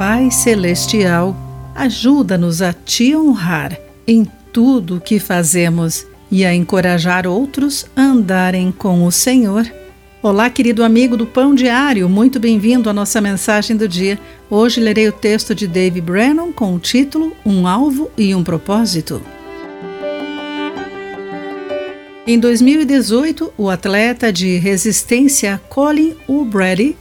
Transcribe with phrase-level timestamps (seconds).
[0.00, 1.36] Pai Celestial,
[1.74, 8.72] ajuda-nos a te honrar em tudo o que fazemos e a encorajar outros a andarem
[8.72, 9.70] com o Senhor.
[10.22, 14.18] Olá, querido amigo do Pão Diário, muito bem-vindo à nossa mensagem do dia.
[14.48, 19.20] Hoje lerei o texto de Dave Brennan com o título Um Alvo e um Propósito.
[22.26, 26.96] Em 2018, o atleta de resistência Colin O'Brady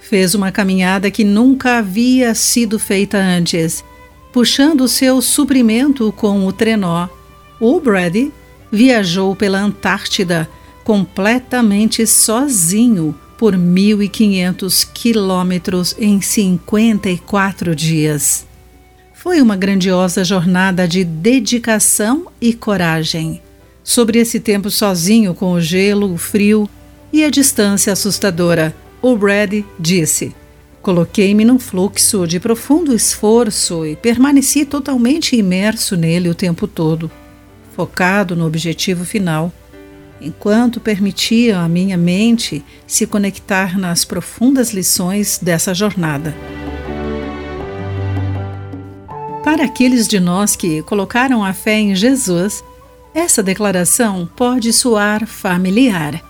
[0.00, 3.84] fez uma caminhada que nunca havia sido feita antes,
[4.32, 7.08] puxando seu suprimento com o trenó.
[7.60, 8.32] O'Brady
[8.70, 10.48] viajou pela Antártida
[10.84, 18.46] completamente sozinho por 1.500 quilômetros em 54 dias.
[19.14, 23.40] Foi uma grandiosa jornada de dedicação e coragem
[23.82, 26.68] sobre esse tempo sozinho com o gelo, o frio
[27.12, 28.74] e a distância assustadora.
[29.00, 30.34] O Brad disse:
[30.82, 37.10] Coloquei-me num fluxo de profundo esforço e permaneci totalmente imerso nele o tempo todo,
[37.76, 39.52] focado no objetivo final,
[40.20, 46.34] enquanto permitia a minha mente se conectar nas profundas lições dessa jornada.
[49.44, 52.62] Para aqueles de nós que colocaram a fé em Jesus,
[53.14, 56.27] essa declaração pode soar familiar.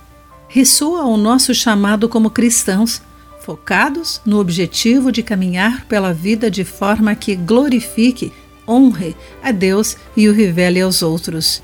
[0.49, 3.01] Ressoa o nosso chamado como cristãos,
[3.39, 8.33] focados no objetivo de caminhar pela vida de forma que glorifique,
[8.67, 11.61] honre a Deus e o revele aos outros.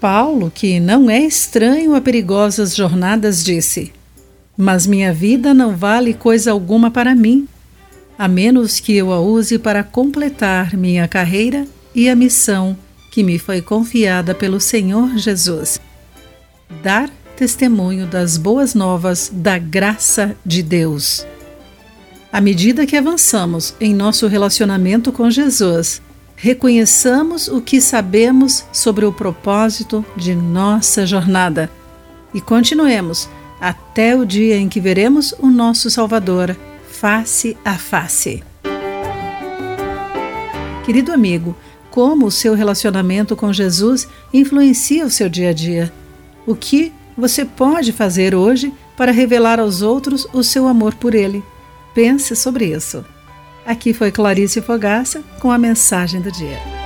[0.00, 3.92] Paulo, que não é estranho a perigosas jornadas, disse:
[4.56, 7.48] Mas minha vida não vale coisa alguma para mim,
[8.16, 12.76] a menos que eu a use para completar minha carreira e a missão
[13.10, 15.80] que me foi confiada pelo Senhor Jesus.
[16.82, 17.10] Dar
[17.42, 21.26] testemunho das boas novas da graça de Deus.
[22.32, 26.00] À medida que avançamos em nosso relacionamento com Jesus,
[26.36, 31.68] reconheçamos o que sabemos sobre o propósito de nossa jornada
[32.32, 33.28] e continuemos
[33.60, 36.56] até o dia em que veremos o nosso Salvador
[36.92, 38.40] face a face.
[40.84, 41.56] Querido amigo,
[41.90, 45.92] como o seu relacionamento com Jesus influencia o seu dia a dia.
[46.46, 51.42] O que você pode fazer hoje para revelar aos outros o seu amor por ele?
[51.94, 53.04] Pense sobre isso.
[53.66, 56.81] Aqui foi Clarice Fogaça com a mensagem do dia.